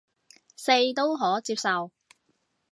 [0.55, 1.91] 四都可接受